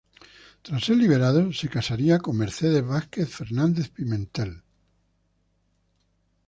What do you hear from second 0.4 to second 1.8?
Tras ser liberado, se